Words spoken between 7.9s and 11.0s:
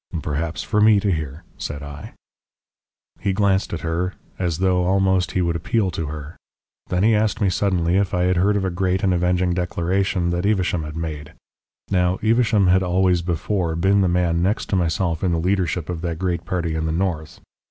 if I had heard of a great and avenging declaration that Evesham had